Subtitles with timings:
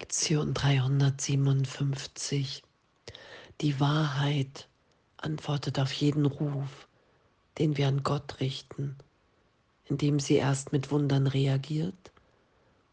[0.00, 2.62] Lektion 357.
[3.60, 4.68] Die Wahrheit
[5.18, 6.88] antwortet auf jeden Ruf,
[7.58, 8.96] den wir an Gott richten,
[9.84, 12.12] indem sie erst mit Wundern reagiert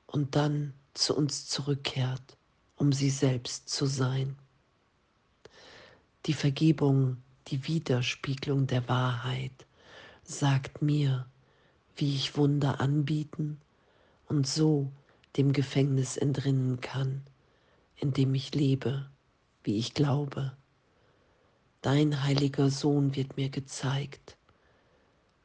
[0.05, 2.35] und dann zu uns zurückkehrt,
[2.75, 4.35] um sie selbst zu sein.
[6.25, 9.65] Die Vergebung, die Widerspiegelung der Wahrheit,
[10.23, 11.25] sagt mir,
[11.95, 13.61] wie ich Wunder anbieten
[14.27, 14.91] und so
[15.37, 17.21] dem Gefängnis entrinnen kann,
[17.95, 19.09] in dem ich lebe,
[19.63, 20.53] wie ich glaube.
[21.81, 24.37] Dein heiliger Sohn wird mir gezeigt,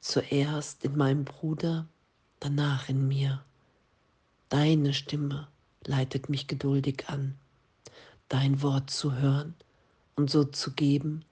[0.00, 1.86] zuerst in meinem Bruder,
[2.40, 3.44] danach in mir.
[4.48, 5.48] Deine Stimme
[5.84, 7.38] leitet mich geduldig an,
[8.28, 9.54] dein Wort zu hören
[10.16, 11.24] und so zu geben,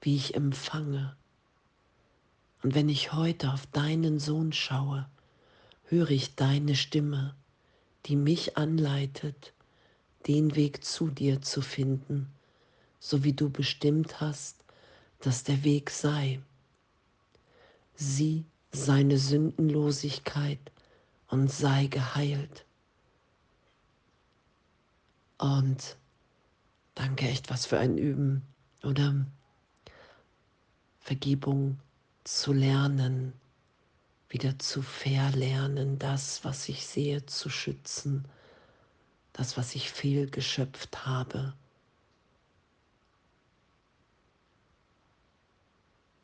[0.00, 1.16] wie ich empfange.
[2.62, 5.08] Und wenn ich heute auf deinen Sohn schaue,
[5.84, 7.34] höre ich deine Stimme,
[8.06, 9.52] die mich anleitet,
[10.26, 12.32] den Weg zu dir zu finden,
[12.98, 14.64] so wie du bestimmt hast,
[15.20, 16.40] dass der Weg sei.
[17.94, 20.60] Sieh seine Sündenlosigkeit
[21.28, 22.64] und sei geheilt.
[25.38, 25.96] Und
[26.94, 28.42] danke echt, was für ein Üben,
[28.82, 29.26] oder?
[31.00, 31.78] Vergebung
[32.24, 33.32] zu lernen,
[34.28, 38.24] wieder zu verlernen, das, was ich sehe, zu schützen,
[39.32, 41.54] das, was ich fehlgeschöpft habe.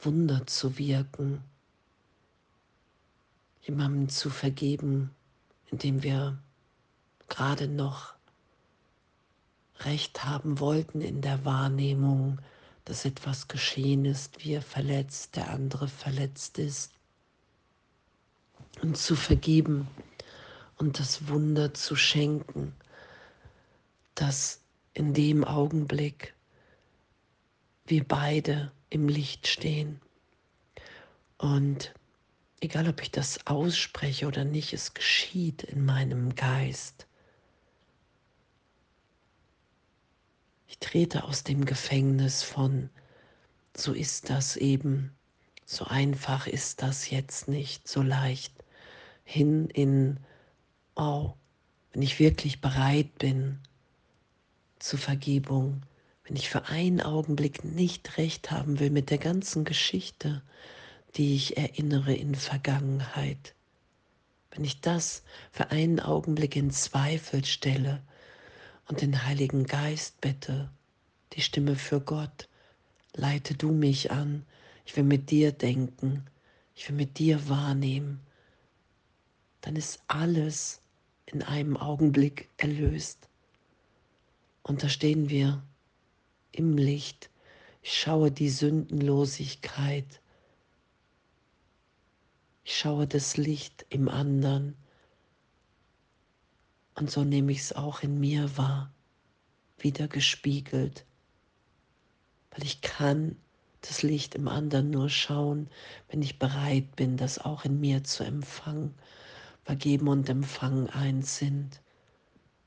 [0.00, 1.44] Wunder zu wirken,
[3.62, 5.14] jemandem zu vergeben,
[5.70, 6.38] indem wir
[7.28, 8.14] gerade noch
[9.80, 12.40] Recht haben wollten in der Wahrnehmung,
[12.84, 16.92] dass etwas geschehen ist, wir verletzt, der andere verletzt ist
[18.82, 19.86] und zu vergeben
[20.76, 22.74] und das Wunder zu schenken,
[24.14, 24.60] dass
[24.92, 26.34] in dem Augenblick
[27.86, 30.00] wir beide im Licht stehen.
[31.38, 31.94] Und
[32.60, 37.06] egal ob ich das ausspreche oder nicht, es geschieht in meinem Geist.
[40.66, 42.90] Ich trete aus dem Gefängnis von,
[43.76, 45.14] so ist das eben,
[45.64, 48.62] so einfach ist das jetzt nicht, so leicht
[49.24, 50.18] hin in,
[50.96, 51.32] oh,
[51.92, 53.58] wenn ich wirklich bereit bin
[54.78, 55.82] zur Vergebung,
[56.24, 60.42] wenn ich für einen Augenblick nicht recht haben will mit der ganzen Geschichte,
[61.16, 63.54] die ich erinnere in Vergangenheit,
[64.50, 68.02] wenn ich das für einen Augenblick in Zweifel stelle
[68.88, 70.70] und den Heiligen Geist bitte,
[71.32, 72.48] die Stimme für Gott,
[73.14, 74.44] leite du mich an,
[74.84, 76.26] ich will mit dir denken,
[76.74, 78.20] ich will mit dir wahrnehmen,
[79.62, 80.82] dann ist alles
[81.24, 83.28] in einem Augenblick erlöst.
[84.62, 85.62] Und da stehen wir
[86.50, 87.30] im Licht.
[87.80, 90.20] Ich schaue die Sündenlosigkeit.
[92.64, 94.76] Ich schaue das Licht im anderen.
[96.94, 98.92] Und so nehme ich es auch in mir wahr,
[99.78, 101.06] wieder gespiegelt.
[102.50, 103.36] Weil ich kann
[103.80, 105.68] das Licht im anderen nur schauen,
[106.08, 108.94] wenn ich bereit bin, das auch in mir zu empfangen
[109.64, 111.80] Vergeben und Empfangen eins sind.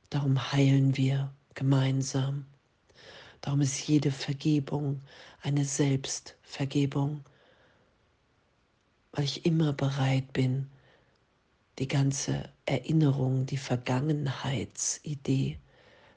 [0.09, 2.45] Darum heilen wir gemeinsam.
[3.41, 5.01] Darum ist jede Vergebung
[5.41, 7.23] eine Selbstvergebung,
[9.11, 10.69] weil ich immer bereit bin,
[11.78, 15.59] die ganze Erinnerung, die Vergangenheitsidee,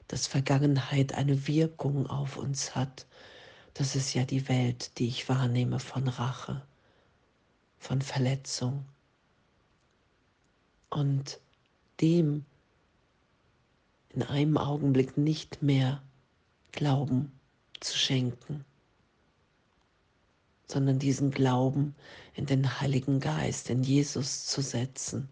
[0.07, 3.05] dass Vergangenheit eine Wirkung auf uns hat,
[3.73, 6.65] das ist ja die Welt, die ich wahrnehme von Rache,
[7.77, 8.85] von Verletzung,
[10.89, 11.39] und
[12.01, 12.45] dem
[14.09, 16.01] in einem Augenblick nicht mehr
[16.71, 17.31] Glauben
[17.79, 18.65] zu schenken,
[20.67, 21.95] sondern diesen Glauben
[22.35, 25.29] in den Heiligen Geist, in Jesus zu setzen,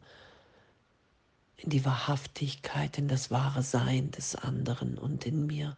[1.57, 5.77] in die Wahrhaftigkeit, in das wahre Sein des anderen und in mir.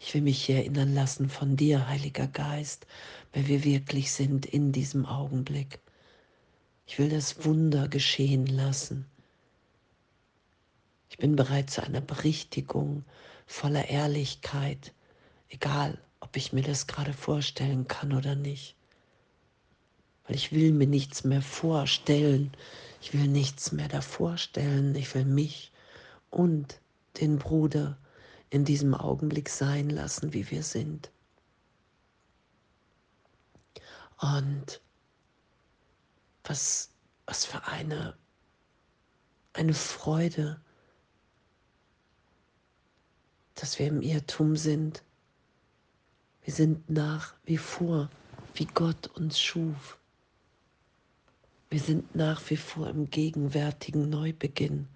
[0.00, 2.86] Ich will mich hier erinnern lassen von dir, Heiliger Geist,
[3.32, 5.80] wer wir wirklich sind in diesem Augenblick.
[6.88, 9.04] Ich will das Wunder geschehen lassen.
[11.10, 13.04] Ich bin bereit zu einer Berichtigung
[13.46, 14.94] voller Ehrlichkeit,
[15.50, 18.74] egal ob ich mir das gerade vorstellen kann oder nicht.
[20.26, 22.52] Weil ich will mir nichts mehr vorstellen.
[23.02, 24.94] Ich will nichts mehr davor stellen.
[24.94, 25.72] Ich will mich
[26.30, 26.80] und
[27.20, 27.98] den Bruder
[28.48, 31.10] in diesem Augenblick sein lassen, wie wir sind.
[34.20, 34.80] Und
[36.48, 36.90] was,
[37.26, 38.16] was für eine,
[39.52, 40.60] eine Freude
[43.60, 45.02] dass wir im Irrtum sind.
[46.44, 48.08] Wir sind nach wie vor,
[48.54, 49.98] wie Gott uns schuf.
[51.68, 54.86] Wir sind nach wie vor im gegenwärtigen Neubeginn.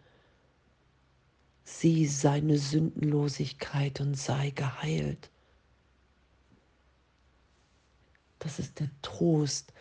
[1.65, 5.29] Sieh seine Sündenlosigkeit und sei geheilt.
[8.39, 9.73] Das ist der Trost,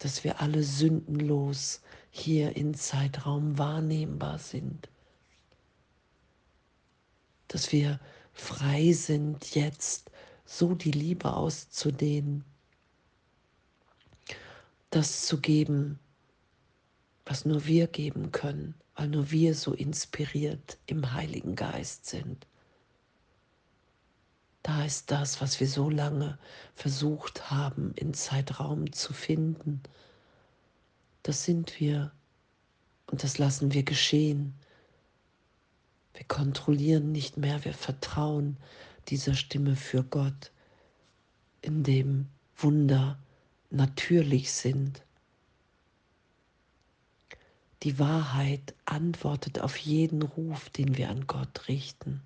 [0.00, 4.88] dass wir alle sündenlos hier in Zeitraum wahrnehmbar sind.
[7.48, 8.00] Dass wir
[8.32, 10.10] frei sind, jetzt
[10.44, 12.44] so die Liebe auszudehnen,
[14.88, 16.00] das zu geben,
[17.26, 22.46] was nur wir geben können, weil nur wir so inspiriert im Heiligen Geist sind.
[24.90, 26.36] Ist das, was wir so lange
[26.74, 29.80] versucht haben, in Zeitraum zu finden.
[31.22, 32.10] Das sind wir
[33.06, 34.52] und das lassen wir geschehen.
[36.14, 38.56] Wir kontrollieren nicht mehr, wir vertrauen
[39.06, 40.50] dieser Stimme für Gott,
[41.62, 42.26] in dem
[42.56, 43.16] Wunder
[43.70, 45.04] natürlich sind.
[47.84, 52.22] Die Wahrheit antwortet auf jeden Ruf, den wir an Gott richten,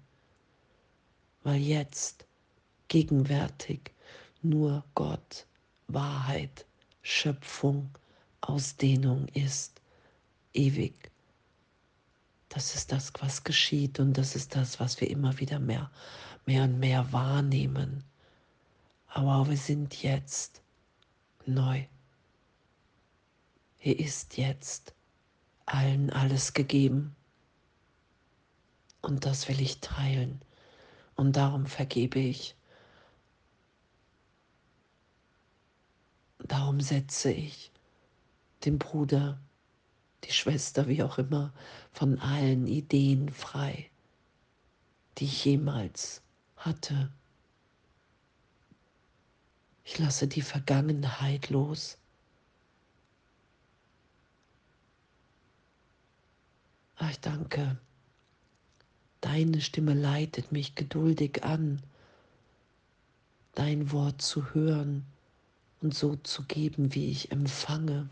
[1.42, 2.24] weil jetzt,
[2.88, 3.92] gegenwärtig,
[4.42, 5.46] nur Gott,
[5.88, 6.66] Wahrheit,
[7.02, 7.90] Schöpfung,
[8.40, 9.80] Ausdehnung ist,
[10.52, 11.10] ewig.
[12.48, 15.90] Das ist das, was geschieht und das ist das, was wir immer wieder mehr,
[16.46, 18.04] mehr und mehr wahrnehmen.
[19.08, 20.62] Aber wir sind jetzt
[21.46, 21.84] neu.
[23.80, 24.94] Er ist jetzt
[25.66, 27.14] allen alles gegeben.
[29.02, 30.40] Und das will ich teilen.
[31.16, 32.56] Und darum vergebe ich.
[36.44, 37.70] Darum setze ich
[38.64, 39.38] den Bruder,
[40.24, 41.52] die Schwester, wie auch immer,
[41.92, 43.90] von allen Ideen frei,
[45.18, 46.22] die ich jemals
[46.56, 47.10] hatte.
[49.84, 51.98] Ich lasse die Vergangenheit los
[56.96, 57.76] Ach, ich danke.
[59.20, 61.82] Deine Stimme leitet mich geduldig an,
[63.54, 65.04] dein Wort zu hören
[65.84, 68.08] und so zu geben, wie ich empfange.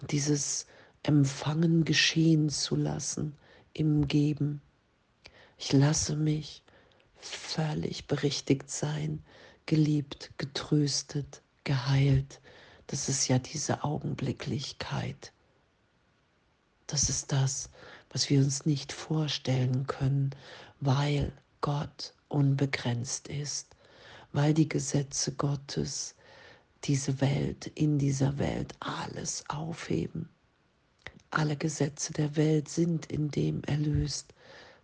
[0.00, 0.66] Und dieses
[1.02, 3.36] Empfangen geschehen zu lassen
[3.74, 4.62] im Geben.
[5.58, 6.62] Ich lasse mich
[7.16, 9.22] völlig berichtigt sein,
[9.66, 12.40] geliebt, getröstet, geheilt.
[12.86, 15.32] Das ist ja diese Augenblicklichkeit.
[16.86, 17.70] Das ist das,
[18.10, 20.30] was wir uns nicht vorstellen können,
[20.80, 23.76] weil Gott unbegrenzt ist,
[24.32, 26.14] weil die Gesetze Gottes
[26.84, 30.28] diese Welt, in dieser Welt alles aufheben.
[31.30, 34.34] Alle Gesetze der Welt sind in dem erlöst.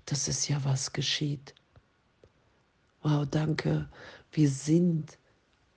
[0.05, 1.55] Das ist ja, was geschieht.
[3.03, 3.89] Wow, danke.
[4.31, 5.19] Wir sind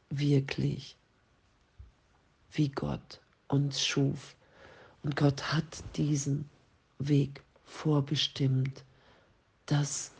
[0.09, 0.97] wirklich,
[2.51, 4.35] wie Gott uns schuf.
[5.03, 6.49] Und Gott hat diesen
[6.99, 8.83] Weg vorbestimmt,
[9.65, 10.11] dass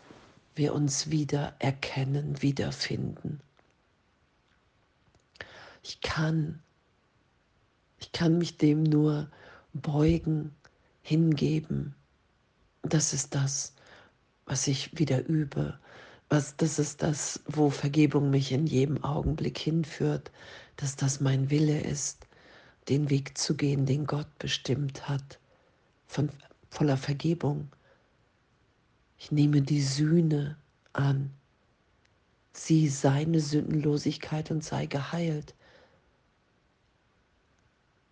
[0.56, 3.42] wir uns wieder erkennen, wiederfinden.
[5.82, 6.62] Ich kann,
[8.00, 9.30] ich kann mich dem nur
[9.74, 10.56] beugen,
[11.02, 11.96] hingeben.
[12.84, 13.74] Das ist das,
[14.46, 15.80] was ich wieder übe.
[16.30, 20.32] Was, das ist das, wo Vergebung mich in jedem Augenblick hinführt,
[20.76, 22.28] dass das mein Wille ist,
[22.88, 25.40] den Weg zu gehen, den Gott bestimmt hat,
[26.06, 26.30] von
[26.70, 27.70] voller Vergebung.
[29.18, 30.58] Ich nehme die Sühne
[30.94, 31.32] an.
[32.54, 35.56] Sieh seine Sündenlosigkeit und sei geheilt.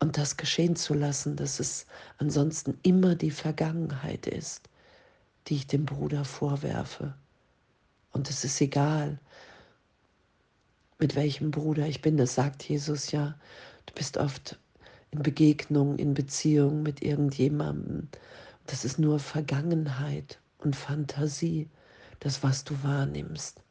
[0.07, 1.85] Und das geschehen zu lassen, dass es
[2.17, 4.69] ansonsten immer die Vergangenheit ist,
[5.47, 7.13] die ich dem Bruder vorwerfe.
[8.13, 9.19] Und es ist egal,
[10.97, 13.37] mit welchem Bruder ich bin, das sagt Jesus ja.
[13.85, 14.57] Du bist oft
[15.11, 18.07] in Begegnung, in Beziehung mit irgendjemandem.
[18.65, 21.67] Das ist nur Vergangenheit und Fantasie,
[22.21, 23.61] das, was du wahrnimmst.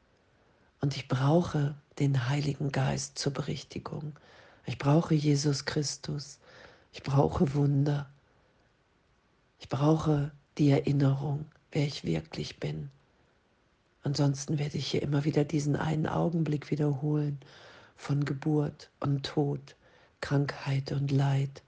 [0.83, 4.13] Und ich brauche den Heiligen Geist zur Berichtigung.
[4.67, 6.39] Ich brauche Jesus Christus.
[6.93, 8.11] Ich brauche Wunder.
[9.59, 12.91] Ich brauche die Erinnerung, wer ich wirklich bin.
[14.03, 17.41] Ansonsten werde ich hier immer wieder diesen einen Augenblick wiederholen
[17.97, 19.77] von Geburt und Tod
[20.21, 21.63] Krankheit und Leid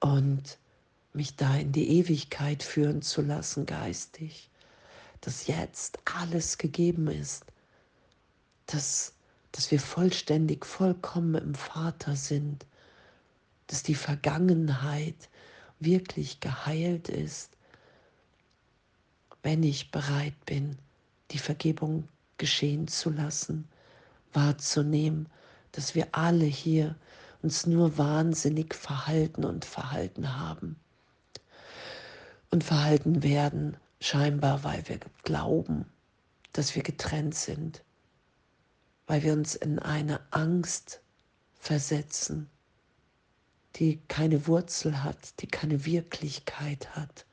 [0.00, 0.58] und
[1.12, 4.50] mich da in die Ewigkeit führen zu lassen, geistig,
[5.20, 7.44] dass jetzt alles gegeben ist,
[8.66, 9.12] dass,
[9.52, 12.66] dass wir vollständig, vollkommen im Vater sind,
[13.66, 15.28] dass die Vergangenheit
[15.80, 17.50] wirklich geheilt ist
[19.42, 20.76] wenn ich bereit bin,
[21.30, 23.68] die Vergebung geschehen zu lassen,
[24.32, 25.28] wahrzunehmen,
[25.72, 26.96] dass wir alle hier
[27.42, 30.76] uns nur wahnsinnig verhalten und verhalten haben.
[32.50, 35.86] Und verhalten werden, scheinbar weil wir glauben,
[36.52, 37.82] dass wir getrennt sind,
[39.10, 41.00] weil wir uns in eine Angst
[41.58, 42.48] versetzen,
[43.74, 47.26] die keine Wurzel hat, die keine Wirklichkeit hat.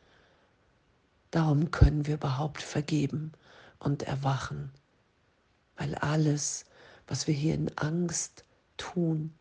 [1.30, 3.32] Darum können wir überhaupt vergeben
[3.78, 4.72] und erwachen,
[5.76, 6.66] weil alles,
[7.06, 8.44] was wir hier in Angst
[8.78, 9.32] tun,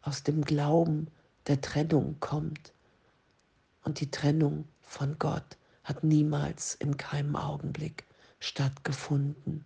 [0.00, 1.12] aus dem Glauben
[1.46, 2.72] der Trennung kommt.
[3.84, 8.04] Und die Trennung von Gott hat niemals in keinem Augenblick
[8.40, 9.62] stattgefunden.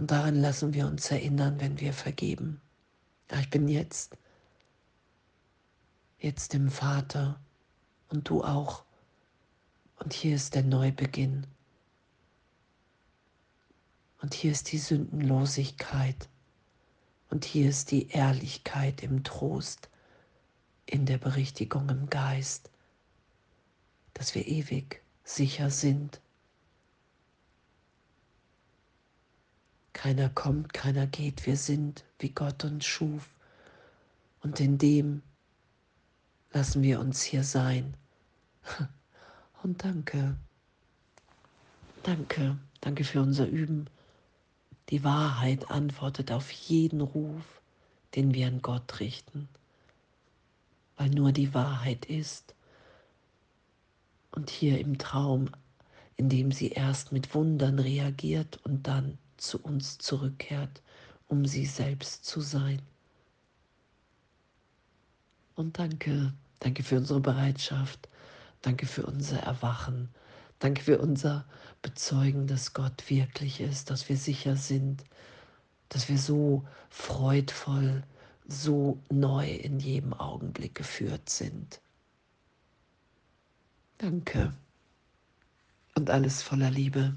[0.00, 2.62] Und daran lassen wir uns erinnern, wenn wir vergeben.
[3.30, 4.16] Ja, ich bin jetzt,
[6.18, 7.38] jetzt im Vater
[8.08, 8.82] und du auch.
[9.96, 11.46] Und hier ist der Neubeginn.
[14.22, 16.30] Und hier ist die Sündenlosigkeit.
[17.28, 19.90] Und hier ist die Ehrlichkeit im Trost,
[20.86, 22.70] in der Berichtigung im Geist,
[24.14, 26.22] dass wir ewig sicher sind.
[29.92, 33.28] Keiner kommt, keiner geht, wir sind, wie Gott uns schuf.
[34.42, 35.22] Und in dem
[36.52, 37.94] lassen wir uns hier sein.
[39.62, 40.36] Und danke,
[42.02, 43.90] danke, danke für unser Üben.
[44.88, 47.60] Die Wahrheit antwortet auf jeden Ruf,
[48.14, 49.48] den wir an Gott richten,
[50.96, 52.54] weil nur die Wahrheit ist.
[54.32, 55.50] Und hier im Traum,
[56.16, 60.82] in dem sie erst mit Wundern reagiert und dann zu uns zurückkehrt,
[61.28, 62.82] um sie selbst zu sein.
[65.54, 68.08] Und danke, danke für unsere Bereitschaft,
[68.62, 70.08] danke für unser Erwachen,
[70.58, 71.44] danke für unser
[71.82, 75.04] bezeugen, dass Gott wirklich ist, dass wir sicher sind,
[75.88, 78.02] dass wir so freudvoll,
[78.46, 81.80] so neu in jedem Augenblick geführt sind.
[83.98, 84.52] Danke
[85.94, 87.16] und alles voller Liebe.